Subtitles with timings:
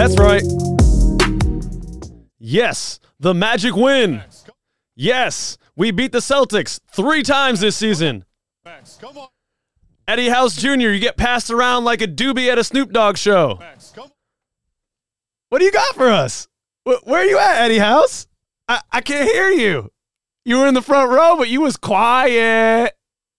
[0.00, 0.42] That's right.
[2.38, 4.22] Yes, the Magic win.
[4.96, 8.24] Yes, we beat the Celtics three times this season.
[10.08, 13.60] Eddie House Jr., you get passed around like a doobie at a Snoop Dogg show.
[15.50, 16.48] What do you got for us?
[16.84, 18.26] Where are you at, Eddie House?
[18.68, 19.90] I, I can't hear you.
[20.46, 22.94] You were in the front row, but you was quiet.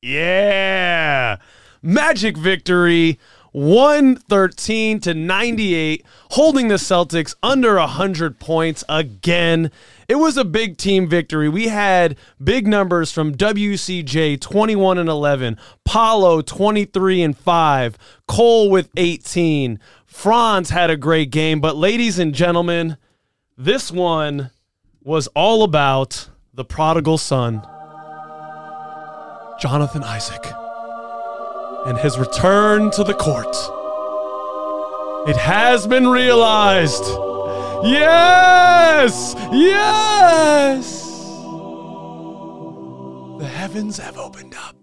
[0.00, 1.36] Yeah.
[1.82, 3.18] Magic victory.
[3.56, 9.70] 113 to 98, holding the Celtics under 100 points again.
[10.08, 11.48] It was a big team victory.
[11.48, 15.56] We had big numbers from WCJ 21 and 11,
[15.86, 17.96] Paolo 23 and 5,
[18.28, 19.80] Cole with 18.
[20.04, 22.98] Franz had a great game, but ladies and gentlemen,
[23.56, 24.50] this one
[25.02, 27.66] was all about the prodigal son,
[29.58, 30.44] Jonathan Isaac
[31.86, 33.56] and his return to the court.
[35.28, 37.04] It has been realized.
[37.84, 39.34] Yes!
[39.52, 41.04] Yes!
[43.38, 44.76] The heavens have opened up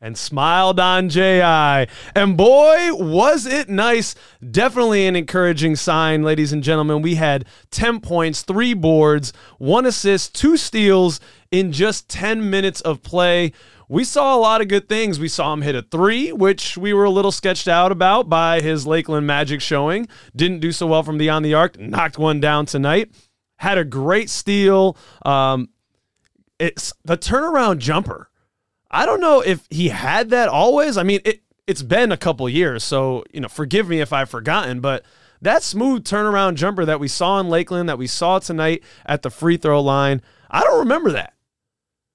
[0.00, 1.86] and smiled on J.I.
[2.14, 4.14] And boy, was it nice.
[4.50, 7.02] Definitely an encouraging sign, ladies and gentlemen.
[7.02, 13.02] We had 10 points, three boards, one assist, two steals in just 10 minutes of
[13.02, 13.52] play.
[13.90, 15.18] We saw a lot of good things.
[15.18, 18.60] We saw him hit a three, which we were a little sketched out about by
[18.60, 20.06] his Lakeland Magic showing.
[20.34, 21.76] Didn't do so well from beyond the arc.
[21.76, 23.10] Knocked one down tonight.
[23.56, 24.96] Had a great steal.
[25.26, 25.70] Um,
[26.60, 28.30] it's the turnaround jumper.
[28.92, 30.96] I don't know if he had that always.
[30.96, 34.30] I mean, it it's been a couple years, so you know, forgive me if I've
[34.30, 35.04] forgotten, but
[35.42, 39.30] that smooth turnaround jumper that we saw in Lakeland, that we saw tonight at the
[39.30, 41.34] free throw line, I don't remember that.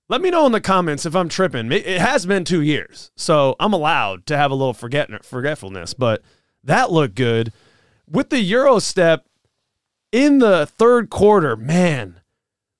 [0.07, 1.71] Let me know in the comments if I'm tripping.
[1.71, 6.21] It has been two years, so I'm allowed to have a little forget forgetfulness, but
[6.63, 7.51] that looked good.
[8.07, 9.25] With the Euro step
[10.11, 12.21] in the third quarter, man,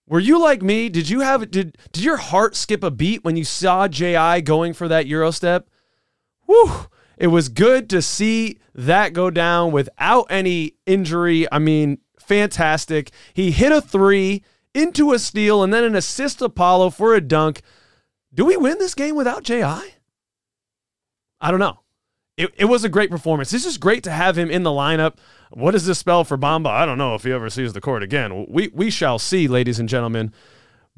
[0.07, 0.87] were you like me?
[0.87, 4.73] Did you have did did your heart skip a beat when you saw JI going
[4.73, 5.67] for that Euro step?
[6.45, 6.87] Whew.
[7.17, 11.51] It was good to see that go down without any injury.
[11.51, 13.09] I mean, fantastic.
[13.33, 14.43] He hit a three
[14.75, 17.61] into a steal and then an assist Apollo for a dunk.
[18.33, 19.63] Do we win this game without JI?
[21.41, 21.79] I don't know.
[22.37, 23.49] It, it was a great performance.
[23.49, 25.15] This is great to have him in the lineup.
[25.51, 26.67] What does this spell for Bamba?
[26.67, 28.45] I don't know if he ever sees the court again.
[28.49, 30.33] We we shall see, ladies and gentlemen.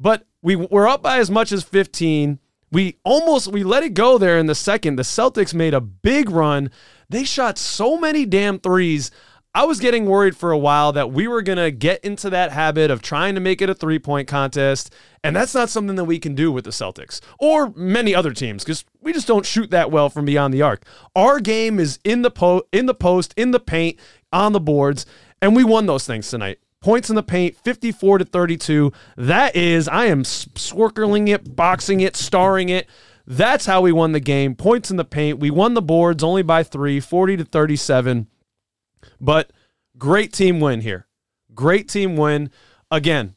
[0.00, 2.40] But we were up by as much as 15.
[2.72, 4.96] We almost we let it go there in the second.
[4.96, 6.72] The Celtics made a big run.
[7.08, 9.12] They shot so many damn threes.
[9.54, 12.52] I was getting worried for a while that we were going to get into that
[12.52, 14.94] habit of trying to make it a three point contest.
[15.24, 18.62] And that's not something that we can do with the Celtics or many other teams
[18.62, 20.84] because we just don't shoot that well from beyond the arc.
[21.16, 23.98] Our game is in the, po- in the post, in the paint,
[24.32, 25.06] on the boards,
[25.40, 26.58] and we won those things tonight.
[26.80, 28.92] Points in the paint, 54 to 32.
[29.16, 32.86] That is, I am swirling it, boxing it, starring it.
[33.26, 34.54] That's how we won the game.
[34.54, 35.40] Points in the paint.
[35.40, 38.28] We won the boards only by three, 40 to 37.
[39.20, 39.52] But
[39.96, 41.06] great team win here.
[41.54, 42.50] Great team win.
[42.90, 43.34] Again,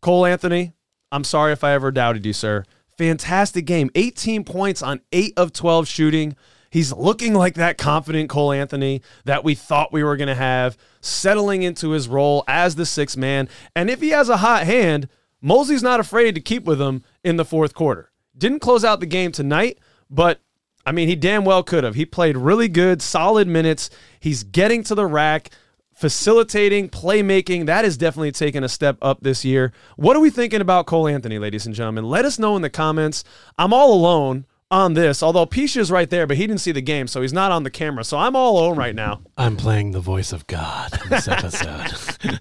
[0.00, 0.72] Cole Anthony,
[1.10, 2.64] I'm sorry if I ever doubted you, sir.
[2.96, 3.90] Fantastic game.
[3.94, 6.36] 18 points on 8 of 12 shooting.
[6.70, 10.76] He's looking like that confident Cole Anthony that we thought we were going to have,
[11.00, 13.48] settling into his role as the sixth man.
[13.74, 15.08] And if he has a hot hand,
[15.40, 18.10] Mosley's not afraid to keep with him in the fourth quarter.
[18.36, 19.78] Didn't close out the game tonight,
[20.10, 20.40] but
[20.86, 21.96] I mean, he damn well could have.
[21.96, 23.90] He played really good, solid minutes.
[24.20, 25.50] He's getting to the rack,
[25.94, 27.66] facilitating, playmaking.
[27.66, 29.72] That has definitely taken a step up this year.
[29.96, 32.04] What are we thinking about Cole Anthony, ladies and gentlemen?
[32.04, 33.24] Let us know in the comments.
[33.58, 36.80] I'm all alone on this, although Pisha is right there, but he didn't see the
[36.80, 38.04] game, so he's not on the camera.
[38.04, 39.22] So I'm all alone right now.
[39.36, 41.92] I'm playing the voice of God in this episode.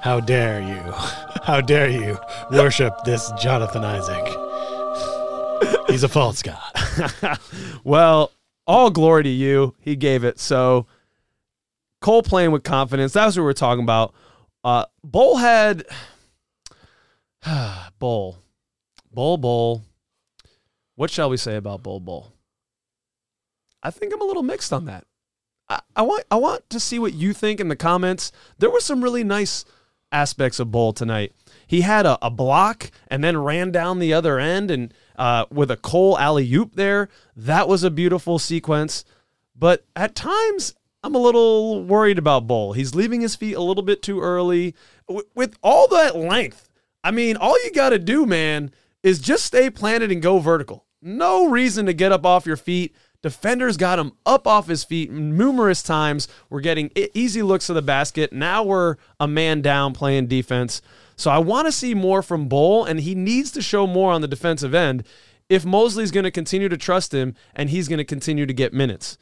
[0.00, 0.92] How dare you?
[1.44, 2.18] How dare you
[2.50, 4.43] worship this Jonathan Isaac?
[5.88, 7.38] He's a false god.
[7.84, 8.32] well,
[8.66, 9.74] all glory to you.
[9.80, 10.38] He gave it.
[10.38, 10.86] So
[12.00, 13.12] Cole playing with confidence.
[13.12, 14.14] That's what we're talking about.
[14.62, 15.84] Uh, Bol had
[17.98, 18.38] Bol,
[19.12, 19.82] Bol, Bol.
[20.96, 22.32] What shall we say about Bol, Bol?
[23.82, 25.04] I think I'm a little mixed on that.
[25.68, 28.32] I, I want I want to see what you think in the comments.
[28.58, 29.64] There were some really nice
[30.12, 31.32] aspects of Bol tonight.
[31.74, 35.72] He had a, a block and then ran down the other end and uh, with
[35.72, 37.08] a Cole alley oop there.
[37.34, 39.04] That was a beautiful sequence.
[39.56, 42.74] But at times, I'm a little worried about Bol.
[42.74, 44.76] He's leaving his feet a little bit too early.
[45.08, 46.68] W- with all that length,
[47.02, 48.70] I mean, all you got to do, man,
[49.02, 50.84] is just stay planted and go vertical.
[51.02, 52.94] No reason to get up off your feet
[53.24, 56.28] Defenders got him up off his feet numerous times.
[56.50, 58.34] We're getting easy looks to the basket.
[58.34, 60.82] Now we're a man down playing defense.
[61.16, 64.20] So I want to see more from Bol, and he needs to show more on
[64.20, 65.04] the defensive end
[65.48, 68.72] if Mosley's going to continue to trust him and he's going to continue to get
[68.72, 69.18] minutes.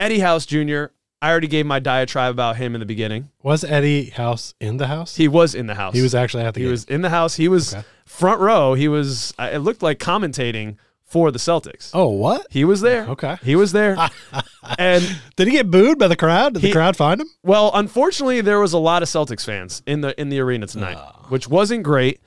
[0.00, 0.86] Eddie House Jr.,
[1.20, 3.28] I already gave my diatribe about him in the beginning.
[3.44, 5.14] Was Eddie House in the house?
[5.14, 5.94] He was in the house.
[5.94, 6.72] He was actually at the He game.
[6.72, 7.36] was in the house.
[7.36, 7.86] He was Okay.
[8.04, 8.74] front row.
[8.74, 9.32] He was.
[9.38, 10.76] uh, It looked like commentating
[11.12, 11.90] for the Celtics.
[11.92, 12.46] oh, what?
[12.50, 13.06] He was there.
[13.06, 13.36] Okay.
[13.42, 13.96] He was there.
[14.78, 15.04] and
[15.36, 16.54] Did he get booed by the crowd?
[16.54, 17.28] Did He- the crowd find him?
[17.42, 20.96] well, unfortunately, there was a lot of Celtics fans in the in the arena tonight,
[20.98, 21.26] oh.
[21.28, 22.20] which wasn't great.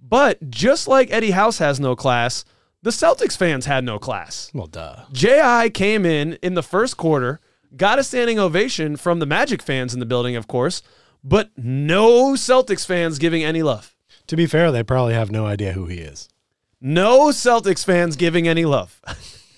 [0.00, 2.44] But just like Eddie House has no class,
[2.82, 4.50] the Celtics fans had no class.
[4.54, 5.04] Well, duh.
[5.12, 7.40] Ji came in in the first quarter,
[7.76, 10.82] got a standing ovation from the Magic fans in the building, of course,
[11.24, 13.96] but no Celtics fans giving any love.
[14.28, 16.28] To be fair, they probably have no idea who he is.
[16.80, 19.00] No Celtics fans giving any love.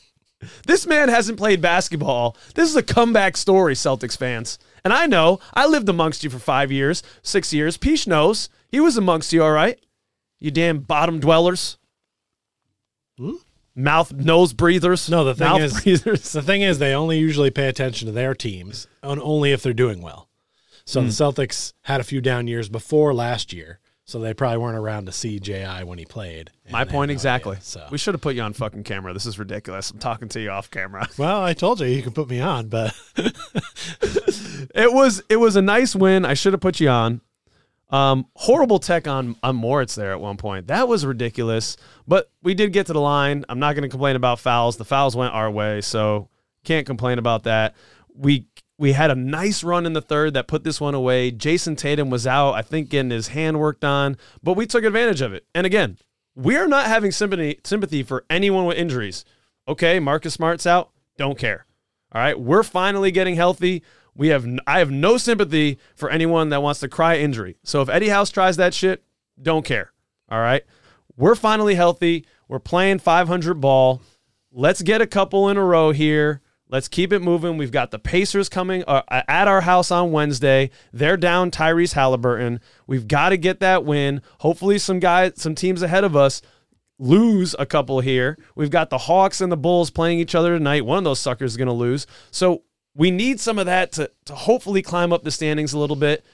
[0.66, 2.36] this man hasn't played basketball.
[2.54, 4.58] This is a comeback story, Celtics fans.
[4.84, 7.76] And I know, I lived amongst you for five years, six years.
[7.76, 8.48] Peach knows.
[8.68, 9.78] He was amongst you, all right?
[10.38, 11.76] You damn bottom dwellers.
[13.76, 15.10] Mouth, nose breathers.
[15.10, 16.32] No, the thing is- breathers.
[16.32, 19.72] The thing is, they only usually pay attention to their teams, and only if they're
[19.74, 20.28] doing well.
[20.86, 21.06] So Hmm.
[21.08, 23.78] the Celtics had a few down years before last year,
[24.10, 26.50] so they probably weren't around to see Ji when he played.
[26.70, 27.52] My point exactly.
[27.52, 29.12] idea, so We should have put you on fucking camera.
[29.12, 29.90] This is ridiculous.
[29.90, 31.08] I'm talking to you off camera.
[31.18, 32.94] well, I told you you could put me on, but
[34.74, 36.24] It was it was a nice win.
[36.24, 37.20] I should have put you on.
[37.90, 40.68] Um, horrible tech on on Moritz there at one point.
[40.68, 41.76] That was ridiculous.
[42.06, 43.44] But we did get to the line.
[43.48, 44.76] I'm not going to complain about fouls.
[44.76, 46.28] The fouls went our way, so
[46.64, 47.74] can't complain about that.
[48.14, 48.46] We
[48.80, 51.30] we had a nice run in the third that put this one away.
[51.30, 55.20] Jayson Tatum was out, I think, getting his hand worked on, but we took advantage
[55.20, 55.44] of it.
[55.54, 55.98] And again,
[56.34, 59.26] we're not having sympathy sympathy for anyone with injuries.
[59.68, 60.92] Okay, Marcus Smart's out.
[61.18, 61.66] Don't care.
[62.12, 63.82] All right, we're finally getting healthy.
[64.14, 67.58] We have I have no sympathy for anyone that wants to cry injury.
[67.62, 69.04] So if Eddie House tries that shit,
[69.40, 69.92] don't care.
[70.30, 70.64] All right,
[71.18, 72.24] we're finally healthy.
[72.48, 74.00] We're playing 500 ball.
[74.50, 76.40] Let's get a couple in a row here.
[76.70, 77.56] Let's keep it moving.
[77.56, 80.70] We've got the Pacers coming uh, at our house on Wednesday.
[80.92, 82.60] They're down Tyrese Halliburton.
[82.86, 84.22] We've got to get that win.
[84.38, 86.42] Hopefully, some guys, some teams ahead of us
[87.00, 88.38] lose a couple here.
[88.54, 90.86] We've got the Hawks and the Bulls playing each other tonight.
[90.86, 92.06] One of those suckers is going to lose.
[92.30, 92.62] So
[92.94, 96.24] we need some of that to, to hopefully climb up the standings a little bit.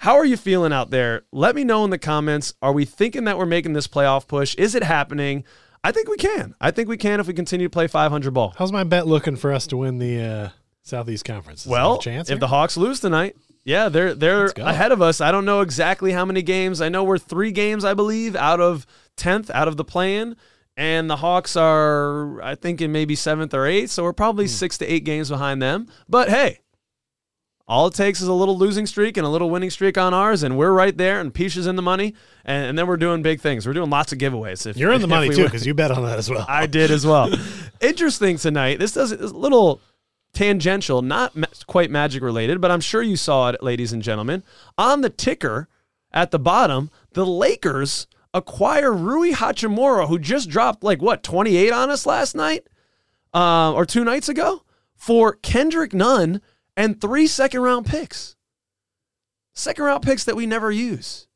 [0.00, 1.22] How are you feeling out there?
[1.32, 2.54] Let me know in the comments.
[2.60, 4.54] Are we thinking that we're making this playoff push?
[4.56, 5.44] Is it happening?
[5.86, 6.54] I think we can.
[6.60, 8.54] I think we can if we continue to play 500 ball.
[8.58, 10.48] how's my bet looking for us to win the uh,
[10.82, 11.60] Southeast Conference?
[11.64, 15.20] Is Well, chance if the Hawks lose tonight, yeah, they're they're ahead of us.
[15.20, 16.80] I don't know exactly how many games.
[16.80, 18.86] I know we're three games, I believe, out of
[19.16, 20.36] tenth, out of the plan,
[20.76, 23.90] and the Hawks are, I think, in maybe seventh or eighth.
[23.90, 24.16] So we're Hmm.
[24.16, 25.88] probably six to eight games behind them.
[26.08, 26.60] But hey,
[27.68, 30.42] all it takes is a little losing streak and a little winning streak on ours,
[30.44, 31.20] and we're right there.
[31.20, 32.14] And Peach is in the money,
[32.44, 33.66] and, and then we're doing big things.
[33.66, 34.66] We're doing lots of giveaways.
[34.66, 36.46] If, You're in the money too because you bet on that as well.
[36.48, 37.28] I did as well.
[37.80, 38.78] Interesting tonight.
[38.78, 39.80] This does is a little
[40.32, 44.44] tangential, not ma- quite magic related, but I'm sure you saw it, ladies and gentlemen.
[44.78, 45.68] On the ticker
[46.12, 51.90] at the bottom, the Lakers acquire Rui Hachimura, who just dropped like what 28 on
[51.90, 52.68] us last night,
[53.34, 54.62] uh, or two nights ago,
[54.94, 56.40] for Kendrick Nunn
[56.76, 58.36] and three second round picks.
[59.54, 61.26] Second round picks that we never use.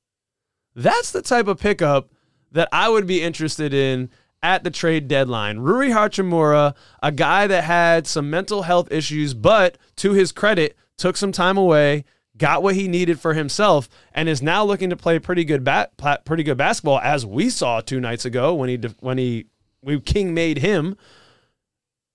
[0.75, 2.11] That's the type of pickup
[2.53, 4.11] that I would be interested in
[4.43, 5.59] at the trade deadline.
[5.59, 11.17] Rui Hachimura, a guy that had some mental health issues, but to his credit, took
[11.17, 12.05] some time away,
[12.37, 15.93] got what he needed for himself, and is now looking to play pretty good bat,
[16.25, 19.47] pretty good basketball, as we saw two nights ago when he when he
[19.83, 20.97] we king made him.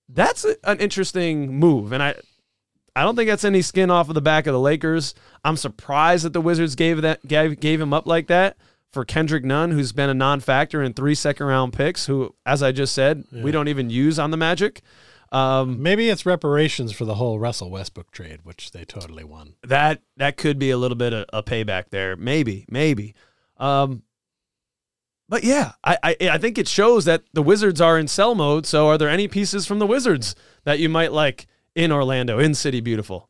[0.08, 2.14] That's an interesting move, and I
[2.96, 5.14] I don't think that's any skin off of the back of the Lakers.
[5.44, 8.56] I'm surprised that the Wizards gave that gave, gave him up like that
[8.90, 12.94] for Kendrick Nunn, who's been a non-factor in three second-round picks, who, as I just
[12.94, 14.80] said, we don't even use on the Magic.
[15.30, 19.56] Um, Maybe it's reparations for the whole Russell Westbrook trade, which they totally won.
[19.64, 23.14] that that could be a little bit of a payback there, maybe, maybe.
[23.58, 24.04] Um,
[25.28, 28.64] but yeah, I, I I think it shows that the Wizards are in sell mode.
[28.64, 30.34] So, are there any pieces from the Wizards
[30.64, 33.28] that you might like in Orlando, in City Beautiful?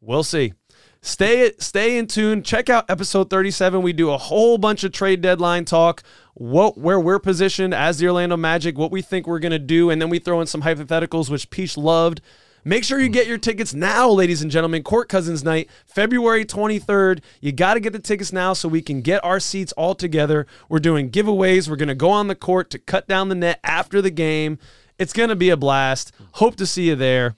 [0.00, 0.54] We'll see.
[1.02, 2.42] Stay stay in tune.
[2.42, 3.82] Check out episode 37.
[3.82, 6.02] We do a whole bunch of trade deadline talk,
[6.34, 10.00] what where we're positioned as the Orlando Magic, what we think we're gonna do, and
[10.00, 12.20] then we throw in some hypotheticals, which Peach loved.
[12.64, 14.84] Make sure you get your tickets now, ladies and gentlemen.
[14.84, 17.20] Court Cousins Night, February 23rd.
[17.40, 20.46] You got to get the tickets now so we can get our seats all together.
[20.68, 21.68] We're doing giveaways.
[21.68, 24.60] We're going to go on the court to cut down the net after the game.
[24.96, 26.12] It's going to be a blast.
[26.34, 27.34] Hope to see you there.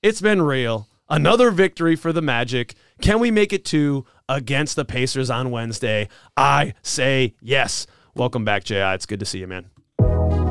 [0.00, 0.86] It's been real.
[1.10, 2.74] Another victory for the Magic.
[3.02, 6.08] Can we make it two against the Pacers on Wednesday?
[6.36, 7.88] I say yes.
[8.14, 8.94] Welcome back, J.I.
[8.94, 9.70] It's good to see you, man.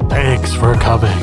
[0.09, 1.17] Thanks for coming.